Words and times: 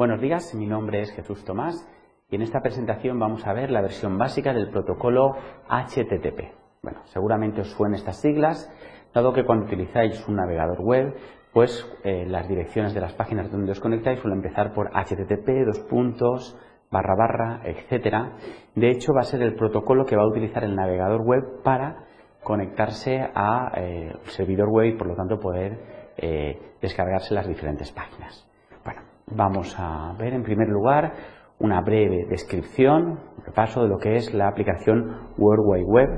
Buenos 0.00 0.22
días, 0.22 0.54
mi 0.54 0.66
nombre 0.66 1.02
es 1.02 1.12
Jesús 1.12 1.44
Tomás 1.44 1.86
y 2.30 2.36
en 2.36 2.40
esta 2.40 2.62
presentación 2.62 3.18
vamos 3.18 3.46
a 3.46 3.52
ver 3.52 3.70
la 3.70 3.82
versión 3.82 4.16
básica 4.16 4.54
del 4.54 4.70
protocolo 4.70 5.34
HTTP. 5.68 6.54
Bueno, 6.82 7.02
seguramente 7.04 7.60
os 7.60 7.70
suenen 7.72 7.96
estas 7.96 8.18
siglas, 8.18 8.72
dado 9.12 9.34
que 9.34 9.44
cuando 9.44 9.66
utilizáis 9.66 10.26
un 10.26 10.36
navegador 10.36 10.80
web, 10.80 11.14
pues 11.52 11.86
eh, 12.02 12.24
las 12.26 12.48
direcciones 12.48 12.94
de 12.94 13.02
las 13.02 13.12
páginas 13.12 13.52
donde 13.52 13.72
os 13.72 13.80
conectáis 13.80 14.20
suelen 14.20 14.38
empezar 14.38 14.72
por 14.72 14.88
HTTP, 14.88 15.66
dos 15.66 15.80
puntos, 15.80 16.58
barra 16.90 17.14
barra, 17.14 17.60
etcétera. 17.64 18.36
De 18.74 18.90
hecho, 18.90 19.12
va 19.12 19.20
a 19.20 19.24
ser 19.24 19.42
el 19.42 19.54
protocolo 19.54 20.06
que 20.06 20.16
va 20.16 20.22
a 20.22 20.28
utilizar 20.28 20.64
el 20.64 20.76
navegador 20.76 21.20
web 21.20 21.62
para 21.62 22.06
conectarse 22.42 23.20
al 23.34 23.72
eh, 23.76 24.14
servidor 24.28 24.70
web 24.70 24.94
y 24.94 24.96
por 24.96 25.08
lo 25.08 25.14
tanto 25.14 25.38
poder 25.38 25.78
eh, 26.16 26.58
descargarse 26.80 27.34
las 27.34 27.46
diferentes 27.46 27.92
páginas. 27.92 28.49
Vamos 29.32 29.74
a 29.78 30.14
ver 30.18 30.34
en 30.34 30.42
primer 30.42 30.68
lugar 30.68 31.12
una 31.58 31.80
breve 31.82 32.26
descripción, 32.28 33.20
un 33.36 33.44
repaso 33.44 33.82
de 33.82 33.88
lo 33.88 33.98
que 33.98 34.16
es 34.16 34.34
la 34.34 34.48
aplicación 34.48 35.30
World 35.38 35.64
Wide 35.66 35.84
Web, 35.84 36.08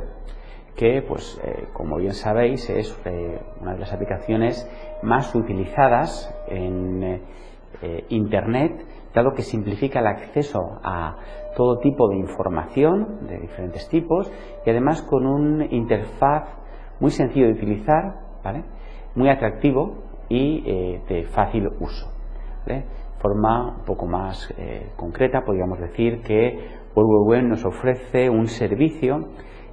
que, 0.76 1.02
pues, 1.02 1.40
eh, 1.44 1.66
como 1.74 1.98
bien 1.98 2.14
sabéis, 2.14 2.70
es 2.70 2.98
una 3.60 3.74
de 3.74 3.80
las 3.80 3.92
aplicaciones 3.92 4.66
más 5.02 5.34
utilizadas 5.34 6.34
en 6.48 7.22
Internet, 8.08 8.86
dado 9.14 9.32
que 9.32 9.42
simplifica 9.42 10.00
el 10.00 10.06
acceso 10.06 10.60
a 10.82 11.16
todo 11.56 11.78
tipo 11.78 12.08
de 12.08 12.16
información 12.16 13.26
de 13.26 13.38
diferentes 13.38 13.88
tipos 13.88 14.30
y 14.64 14.70
además 14.70 15.02
con 15.02 15.26
un 15.26 15.62
interfaz 15.70 16.48
muy 17.00 17.10
sencillo 17.10 17.46
de 17.46 17.52
utilizar, 17.52 18.22
muy 19.14 19.28
atractivo 19.28 19.98
y 20.28 20.62
eh, 20.66 21.02
de 21.08 21.24
fácil 21.24 21.68
uso. 21.80 22.21
De 22.66 22.84
forma 23.18 23.78
un 23.78 23.84
poco 23.84 24.06
más 24.06 24.52
eh, 24.56 24.91
concreta, 24.96 25.42
podríamos 25.44 25.78
decir 25.80 26.20
que 26.22 26.82
Web 26.94 27.44
nos 27.44 27.64
ofrece 27.64 28.28
un 28.28 28.46
servicio 28.46 29.28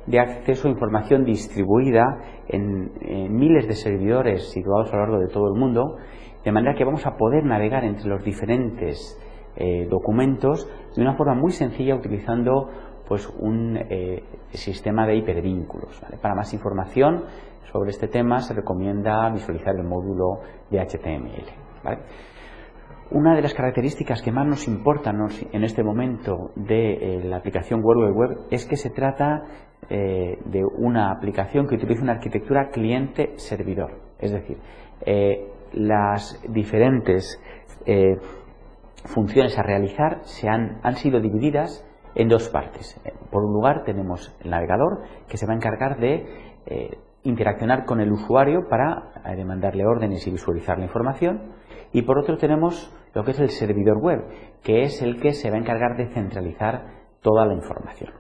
de 0.05 0.19
acceso 0.19 0.67
a 0.67 0.71
información 0.71 1.23
distribuida 1.23 2.17
en, 2.47 2.91
miles 3.35 3.67
de 3.67 3.75
servidores 3.75 4.49
situados 4.49 4.91
a 4.91 4.97
lo 4.97 5.01
largo 5.03 5.19
de 5.19 5.27
todo 5.27 5.53
el 5.53 5.59
mundo, 5.59 5.97
de 6.43 6.51
manera 6.51 6.75
que 6.75 6.85
vamos 6.85 7.05
a 7.05 7.15
poder 7.15 7.43
navegar 7.43 7.83
entre 7.83 8.07
los 8.07 8.23
diferentes 8.23 9.19
eh, 9.55 9.87
documentos 9.89 10.67
de 10.95 11.01
una 11.01 11.15
forma 11.15 11.35
muy 11.35 11.51
sencilla 11.51 11.95
utilizando 11.95 12.69
pues 13.07 13.27
un 13.39 13.77
eh, 13.77 14.23
sistema 14.51 15.05
de 15.05 15.15
hipervínculos. 15.17 16.01
Para 16.21 16.35
más 16.35 16.53
información 16.53 17.25
sobre 17.71 17.91
este 17.91 18.07
tema 18.07 18.39
se 18.39 18.53
recomienda 18.53 19.29
visualizar 19.31 19.75
el 19.75 19.83
módulo 19.83 20.41
de 20.69 20.79
HTML. 20.79 21.99
Una 23.11 23.35
de 23.35 23.41
las 23.41 23.53
características 23.53 24.21
que 24.21 24.31
más 24.31 24.45
nos 24.45 24.67
importan 24.67 25.19
en 25.52 25.63
este 25.63 25.83
momento 25.83 26.52
de 26.55 26.93
eh, 26.93 27.23
la 27.23 27.38
aplicación 27.38 27.83
World 27.83 28.03
Wide 28.03 28.13
Web 28.13 28.47
es 28.52 28.65
que 28.65 28.75
se 28.75 28.89
trata 28.89 29.43
de 29.89 30.63
una 30.77 31.09
aplicación 31.09 31.65
que 31.65 31.73
utiliza 31.73 32.03
una 32.03 32.11
arquitectura 32.11 32.69
cliente-servidor. 32.69 33.99
Es 34.19 34.31
decir, 34.31 34.57
las 35.73 36.39
diferentes 36.47 37.39
funciones 39.05 39.57
a 39.57 39.63
realizar 39.63 40.19
se 40.23 40.49
han, 40.49 40.80
sido 40.95 41.19
divididas 41.19 41.85
en 42.15 42.27
dos 42.27 42.49
partes. 42.49 42.99
Eh, 43.05 43.13
por 43.31 43.43
un 43.43 43.53
lugar 43.53 43.83
tenemos 43.83 44.35
el 44.41 44.52
navegador 44.52 45.03
que 45.27 45.37
se 45.37 45.45
va 45.45 45.53
a 45.53 45.55
encargar 45.55 45.99
de 45.99 46.25
eh, 46.65 46.97
interaccionar 47.23 47.85
con 47.85 47.99
el 47.99 48.11
usuario 48.11 48.67
para 48.69 49.11
eh, 49.25 49.35
demandarle 49.35 49.85
órdenes 49.85 50.25
y 50.27 50.31
visualizar 50.31 50.77
la 50.77 50.85
información. 50.85 51.53
Y 51.91 52.03
por 52.03 52.19
otro 52.19 52.37
tenemos 52.37 52.93
lo 53.13 53.23
que 53.23 53.31
es 53.31 53.39
el 53.39 53.49
servidor 53.49 53.97
web, 53.97 54.25
que 54.63 54.83
es 54.83 55.01
el 55.01 55.19
que 55.19 55.33
se 55.33 55.49
va 55.49 55.57
a 55.57 55.59
encargar 55.59 55.97
de 55.97 56.07
centralizar 56.13 56.99
toda 57.21 57.45
la 57.45 57.53
información. 57.53 58.13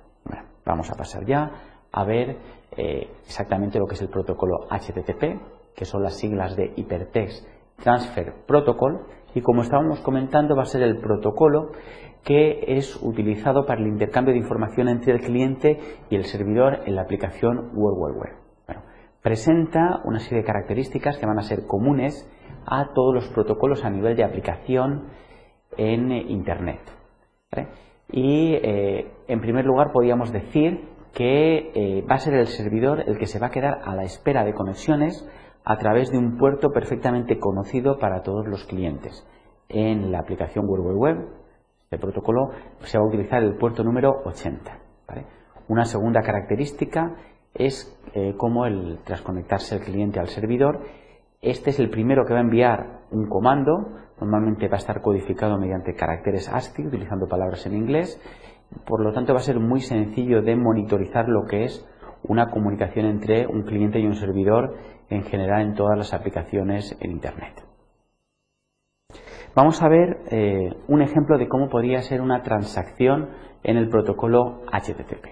vamos 0.65 0.91
a 0.91 0.95
pasar 0.95 1.25
ya 1.25 1.51
a 1.91 2.03
ver 2.03 2.37
exactamente 2.77 3.79
lo 3.79 3.87
que 3.87 3.95
es 3.95 4.01
el 4.01 4.09
protocolo 4.09 4.67
HTTP, 4.69 5.75
que 5.75 5.85
son 5.85 6.03
las 6.03 6.15
siglas 6.17 6.55
de 6.55 6.73
Hypertext 6.75 7.47
Transfer 7.81 8.33
Protocol, 8.45 9.05
y 9.33 9.41
como 9.41 9.61
estábamos 9.61 9.99
comentando 10.01 10.55
va 10.55 10.63
a 10.63 10.65
ser 10.65 10.81
el 10.81 10.97
protocolo 10.97 11.71
que 12.23 12.75
es 12.77 13.01
utilizado 13.01 13.65
para 13.65 13.79
el 13.79 13.87
intercambio 13.87 14.33
de 14.33 14.39
información 14.39 14.89
entre 14.89 15.13
el 15.13 15.21
cliente 15.21 15.79
y 16.09 16.15
el 16.15 16.25
servidor 16.25 16.81
en 16.85 16.95
la 16.95 17.03
aplicación 17.03 17.71
World 17.73 17.97
Wide 17.97 18.19
Web. 18.19 18.33
Bueno, 18.67 18.81
presenta 19.21 20.01
una 20.03 20.19
serie 20.19 20.39
de 20.39 20.45
características 20.45 21.17
que 21.17 21.25
van 21.25 21.39
a 21.39 21.43
ser 21.43 21.65
comunes 21.65 22.29
a 22.65 22.93
todos 22.93 23.13
los 23.13 23.27
protocolos 23.29 23.83
a 23.83 23.89
nivel 23.89 24.15
de 24.15 24.23
aplicación 24.23 25.07
en 25.77 26.11
Internet. 26.11 26.79
Y 28.11 28.53
eh, 28.53 29.11
en 29.27 29.41
primer 29.41 29.65
lugar 29.65 29.91
podríamos 29.91 30.31
decir 30.31 30.87
que 31.13 31.71
eh, 31.73 32.05
va 32.09 32.15
a 32.15 32.19
ser 32.19 32.33
el 32.35 32.47
servidor 32.47 33.03
el 33.07 33.17
que 33.17 33.25
se 33.25 33.39
va 33.39 33.47
a 33.47 33.51
quedar 33.51 33.81
a 33.83 33.95
la 33.95 34.03
espera 34.03 34.43
de 34.43 34.53
conexiones 34.53 35.27
a 35.63 35.77
través 35.77 36.11
de 36.11 36.17
un 36.17 36.37
puerto 36.37 36.71
perfectamente 36.71 37.39
conocido 37.39 37.99
para 37.99 38.21
todos 38.21 38.47
los 38.47 38.65
clientes. 38.65 39.27
En 39.67 40.11
la 40.11 40.19
aplicación 40.19 40.65
Wide 40.67 40.95
Web, 40.95 41.27
este 41.83 41.97
protocolo 41.97 42.49
se 42.79 42.97
va 42.97 43.03
a 43.03 43.07
utilizar 43.07 43.43
el 43.43 43.55
puerto 43.57 43.83
número 43.83 44.21
80. 44.25 44.79
Una 45.67 45.85
segunda 45.85 46.21
característica 46.21 47.15
es 47.53 47.95
eh, 48.13 48.33
cómo 48.37 48.65
el, 48.65 48.99
tras 49.03 49.21
conectarse 49.21 49.75
el 49.75 49.81
cliente 49.81 50.19
al 50.19 50.27
servidor, 50.29 50.81
este 51.41 51.69
es 51.69 51.79
el 51.79 51.89
primero 51.89 52.25
que 52.25 52.33
va 52.33 52.39
a 52.39 52.43
enviar 52.43 52.99
un 53.11 53.27
comando, 53.27 53.97
normalmente 54.19 54.67
va 54.67 54.75
a 54.75 54.79
estar 54.79 55.01
codificado 55.01 55.57
mediante 55.57 55.95
caracteres 55.95 56.49
ASCII, 56.51 56.87
utilizando 56.87 57.27
palabras 57.27 57.65
en 57.65 57.75
inglés, 57.75 58.19
por 58.85 59.01
lo 59.03 59.13
tanto 59.13 59.33
va 59.33 59.39
a 59.39 59.43
ser 59.43 59.59
muy 59.59 59.79
sencillo 59.79 60.41
de 60.41 60.55
monitorizar 60.55 61.27
lo 61.27 61.45
que 61.45 61.63
es 61.63 61.87
una 62.23 62.49
comunicación 62.51 63.05
entre 63.05 63.47
un 63.47 63.63
cliente 63.63 63.99
y 63.99 64.05
un 64.05 64.15
servidor 64.15 64.75
en 65.09 65.23
general 65.23 65.61
en 65.61 65.75
todas 65.75 65.97
las 65.97 66.13
aplicaciones 66.13 66.97
en 66.99 67.11
Internet. 67.11 67.63
Vamos 69.55 69.81
a 69.81 69.89
ver 69.89 70.19
eh, 70.29 70.73
un 70.87 71.01
ejemplo 71.01 71.37
de 71.37 71.47
cómo 71.47 71.69
podría 71.69 72.01
ser 72.01 72.21
una 72.21 72.43
transacción 72.43 73.29
en 73.63 73.77
el 73.77 73.89
protocolo 73.89 74.61
HTTP. 74.71 75.25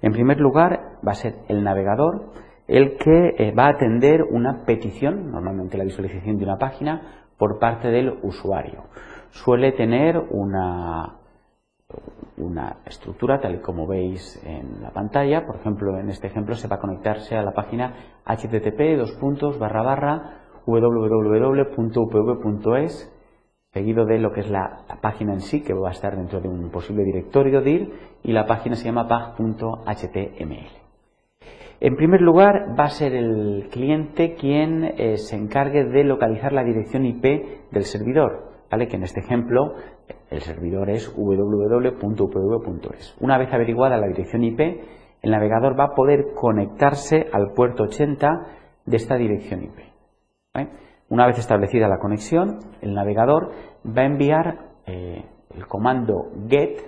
En 0.00 0.12
primer 0.12 0.40
lugar, 0.40 0.98
va 1.06 1.12
a 1.12 1.16
ser 1.16 1.36
el 1.48 1.62
navegador 1.62 2.32
el 2.68 2.96
que 2.96 3.34
eh, 3.38 3.52
va 3.52 3.66
a 3.66 3.70
atender 3.70 4.22
una 4.22 4.64
petición, 4.64 5.30
normalmente 5.30 5.76
la 5.76 5.84
visualización 5.84 6.38
de 6.38 6.44
una 6.44 6.58
página, 6.58 7.24
por 7.36 7.58
parte 7.58 7.88
del 7.88 8.18
usuario. 8.22 8.84
Suele 9.30 9.72
tener 9.72 10.16
una, 10.18 11.16
una 12.36 12.76
estructura 12.86 13.40
tal 13.40 13.56
y 13.56 13.60
como 13.60 13.86
veis 13.86 14.40
en 14.44 14.82
la 14.82 14.90
pantalla. 14.90 15.46
Por 15.46 15.56
ejemplo, 15.56 15.98
en 15.98 16.10
este 16.10 16.28
ejemplo 16.28 16.54
se 16.54 16.68
va 16.68 16.76
a 16.76 16.80
conectarse 16.80 17.36
a 17.36 17.42
la 17.42 17.52
página 17.52 17.94
http 18.24 18.98
www.upv.es 20.64 22.02
seguido 23.72 24.04
de 24.04 24.18
lo 24.18 24.32
que 24.32 24.40
es 24.40 24.50
la, 24.50 24.84
página 25.00 25.32
en 25.32 25.40
sí, 25.40 25.62
que 25.62 25.72
va 25.72 25.88
a 25.88 25.92
estar 25.92 26.14
dentro 26.16 26.40
de 26.40 26.48
un 26.48 26.70
posible 26.70 27.04
directorio 27.04 27.62
dir, 27.62 27.92
y 28.22 28.32
la 28.32 28.46
página 28.46 28.76
se 28.76 28.84
llama 28.84 29.08
pag.html. 29.08 30.81
En 31.84 31.96
primer 31.96 32.20
lugar, 32.20 32.78
va 32.78 32.84
a 32.84 32.90
ser 32.90 33.12
el 33.12 33.66
cliente 33.68 34.36
quien 34.36 34.84
eh, 34.84 35.16
se 35.16 35.34
encargue 35.34 35.84
de 35.84 36.04
localizar 36.04 36.52
la 36.52 36.62
dirección 36.62 37.04
IP 37.04 37.24
del 37.72 37.82
servidor, 37.82 38.52
¿vale? 38.70 38.86
que 38.86 38.94
en 38.94 39.02
este 39.02 39.18
ejemplo 39.18 39.74
el 40.30 40.42
servidor 40.42 40.90
es 40.90 41.12
www.upv.es. 41.12 41.96
Una 43.18 43.36
vez 43.36 43.52
averiguada 43.52 43.96
la 43.96 44.06
dirección 44.06 44.44
IP, 44.44 44.60
el 45.22 45.30
navegador 45.32 45.76
va 45.76 45.86
a 45.86 45.94
poder 45.96 46.34
conectarse 46.36 47.26
al 47.32 47.50
puerto 47.52 47.82
80 47.82 48.28
de 48.86 48.96
esta 48.96 49.16
dirección 49.16 49.64
IP. 49.64 49.80
Una 51.08 51.26
vez 51.26 51.40
establecida 51.40 51.88
la 51.88 51.98
conexión, 51.98 52.60
el 52.80 52.94
navegador 52.94 53.50
va 53.84 54.02
a 54.02 54.06
enviar 54.06 54.68
eh, 54.86 55.24
el 55.52 55.66
comando 55.66 56.30
get, 56.48 56.78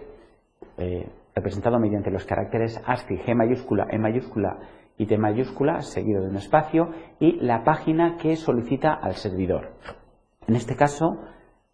eh, 0.79 1.09
representado 1.35 1.81
mediante 1.81 2.13
los 2.13 2.25
caracteres 2.25 2.81
ASCII 2.87 3.19
G 3.19 3.35
mayúscula, 3.35 3.89
E 3.91 3.99
mayúscula 3.99 4.57
y 4.97 5.07
T 5.07 5.19
mayúscula, 5.19 5.81
seguido 5.83 6.23
de 6.23 6.31
un 6.31 6.37
espacio, 6.37 6.91
y 7.19 7.41
la 7.41 7.65
página 7.65 8.17
que 8.17 8.37
solicita 8.37 8.93
al 8.93 9.15
servidor. 9.15 9.73
En 10.47 10.57
este 10.57 10.77
caso, 10.77 11.19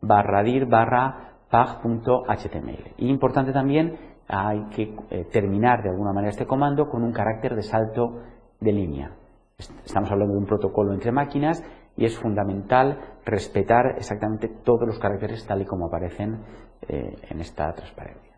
barra 0.01 0.43
dir 0.43 0.67
barra 0.67 1.35
pag.html. 1.51 2.95
Y 2.97 3.09
importante 3.09 3.53
también, 3.53 3.99
hay 4.29 4.65
que 4.71 4.95
eh, 5.11 5.25
terminar 5.33 5.83
de 5.83 5.91
alguna 5.91 6.13
manera 6.13 6.31
este 6.31 6.47
comando 6.47 6.89
con 6.89 7.03
un 7.03 7.13
carácter 7.13 7.57
de 7.57 7.63
salto 7.63 8.23
de 8.61 8.73
línea. 8.73 9.17
Estamos 9.59 10.11
hablando 10.11 10.35
de 10.35 10.41
un 10.41 10.47
protocolo 10.47 10.93
entre 10.93 11.11
máquinas 11.13 11.63
y 11.97 12.05
es 12.05 12.17
fundamental 12.17 12.99
respetar 13.25 13.97
exactamente 13.99 14.49
todos 14.65 14.87
los 14.87 14.99
caracteres 14.99 15.45
tal 15.47 15.63
y 15.63 15.67
como 15.67 15.87
aparecen 15.87 16.45
eh, 16.89 17.17
en 17.29 17.41
esta 17.41 17.73
transparencia. 17.73 18.30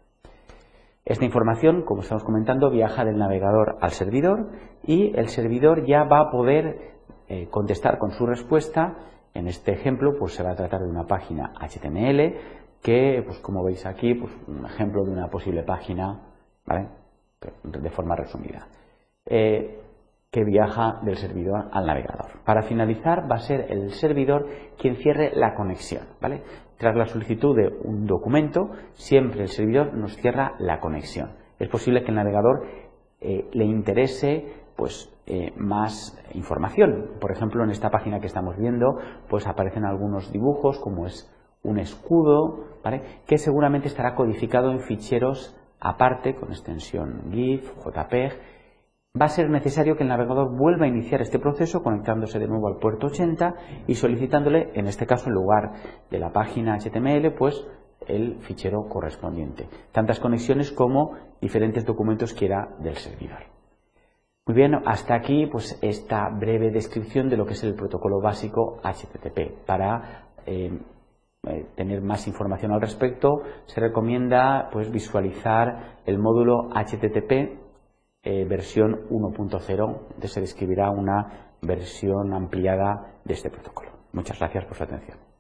Esta 1.05 1.25
información, 1.25 1.83
como 1.83 2.03
estamos 2.03 2.23
comentando, 2.23 2.71
viaja 2.71 3.05
del 3.05 3.19
navegador 3.19 3.77
al 3.81 3.91
servidor 3.91 4.51
y 4.85 5.13
el 5.19 5.29
servidor 5.29 5.85
ya 5.85 6.05
va 6.05 6.21
a 6.21 6.31
poder 6.31 6.93
eh, 7.29 7.49
contestar 7.51 7.99
con 7.99 8.13
su 8.13 8.25
respuesta. 8.25 8.97
En 9.35 9.49
este 9.49 9.73
ejemplo, 9.73 10.15
pues 10.17 10.35
se 10.35 10.45
va 10.45 10.53
a 10.53 10.55
tratar 10.55 10.81
de 10.81 10.89
una 10.89 11.07
página 11.07 11.55
HTML 11.59 12.37
que, 12.83 13.23
pues 13.27 13.39
como 13.41 13.65
veis 13.65 13.85
aquí, 13.85 14.15
pues 14.15 14.33
un 14.47 14.65
ejemplo 14.65 15.05
de 15.05 15.11
una 15.11 15.29
posible 15.29 15.65
página, 15.65 16.21
¿vale? 16.67 16.89
de 17.65 17.91
forma 17.91 18.15
resumida, 18.15 18.69
eh, 19.27 19.81
que 20.31 20.45
viaja 20.45 21.01
del 21.03 21.17
servidor 21.17 21.69
al 21.73 21.87
navegador. 21.87 22.43
Para 22.45 22.63
finalizar, 22.63 23.31
va 23.31 23.37
a 23.37 23.41
ser 23.41 23.67
el 23.71 23.91
servidor 23.91 24.47
quien 24.79 24.97
cierre 24.97 25.33
la 25.35 25.55
conexión, 25.55 26.07
¿vale? 26.21 26.43
Tras 26.79 26.97
la 26.97 27.07
solicitud 27.07 27.57
de 27.57 27.69
un 27.85 28.07
documento, 28.07 28.71
siempre 28.95 29.43
el 29.43 29.49
servidor 29.49 29.95
nos 29.95 30.17
cierra 30.17 30.55
la 30.59 30.81
conexión. 30.81 31.31
Es 31.59 31.69
posible 31.69 32.03
que 32.03 32.09
el 32.11 32.17
navegador 32.17 32.67
eh, 33.21 33.49
le 33.53 33.65
interese 33.65 34.63
pues 34.77 35.13
eh, 35.27 35.53
más 35.57 36.19
información. 36.35 37.13
Por 37.21 37.31
ejemplo, 37.31 37.63
en 37.63 37.71
esta 37.71 37.91
página 37.91 38.21
que 38.21 38.27
estamos 38.27 38.57
viendo, 38.57 38.99
pues 39.29 39.47
aparecen 39.47 39.85
algunos 39.85 40.33
dibujos, 40.33 40.79
como 40.81 41.07
es 41.07 41.31
un 41.63 41.79
escudo, 41.79 42.65
que 43.27 43.39
seguramente 43.39 43.87
estará 43.87 44.15
codificado 44.15 44.73
en 44.73 44.81
ficheros 44.81 45.57
aparte, 45.79 46.35
con 46.35 46.51
extensión 46.51 47.31
GIF, 47.33 47.71
JPEG. 47.85 48.33
Va 49.21 49.27
a 49.27 49.29
ser 49.29 49.51
necesario 49.51 49.95
que 49.95 50.05
el 50.05 50.09
navegador 50.09 50.57
vuelva 50.57 50.87
a 50.87 50.89
iniciar 50.89 51.21
este 51.21 51.39
proceso 51.39 51.83
conectándose 51.83 52.39
de 52.39 52.49
nuevo 52.49 52.67
al 52.67 52.79
puerto 52.79 53.09
80 53.09 53.55
y 53.87 53.95
solicitándole, 53.95 54.71
en 54.73 54.87
este 54.87 55.07
caso 55.07 55.29
en 55.29 55.35
lugar 55.35 55.73
de 56.11 56.19
la 56.19 56.33
página 56.33 56.79
HTML, 56.79 57.35
pues 57.35 57.63
el 58.07 58.39
fichero 58.41 58.89
correspondiente. 58.89 59.69
Tantas 59.93 60.19
conexiones 60.19 60.73
como 60.73 61.19
diferentes 61.43 61.85
documentos 61.85 62.33
quiera 62.33 62.71
del 62.79 62.97
servidor. 62.97 63.41
Muy 64.47 64.57
bien, 64.57 64.77
hasta 64.87 65.15
aquí 65.15 65.47
pues 65.47 65.79
esta 65.83 66.31
breve 66.31 66.71
descripción 66.71 67.29
de 67.29 67.37
lo 67.37 67.45
que 67.45 67.53
es 67.53 67.63
el 67.65 67.75
protocolo 67.75 68.19
básico 68.23 68.81
HTTP. 68.83 69.67
Para 69.67 70.31
eh, 70.47 70.73
eh, 71.49 71.67
tener 71.77 72.01
más 72.01 72.27
información 72.27 72.73
al 72.73 72.81
respecto, 72.81 73.43
se 73.67 73.79
recomienda 73.79 74.71
pues 74.73 74.91
visualizar 74.91 75.99
el 76.07 76.19
módulo 76.19 76.71
HTTP 76.71 77.62
eh, 78.23 78.45
versión 78.45 79.09
1.0, 79.11 80.09
donde 80.11 80.29
se 80.29 80.41
describirá 80.41 80.91
una 80.91 81.57
versión 81.61 82.33
ampliada 82.33 83.19
de 83.25 83.35
este 83.35 83.51
protocolo. 83.51 83.91
Muchas 84.13 84.39
gracias 84.39 84.65
por 84.65 84.77
su 84.77 84.85
atención. 84.85 85.32